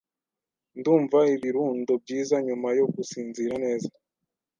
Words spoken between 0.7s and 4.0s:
Ndumva ibirundo byiza nyuma yo gusinzira neza.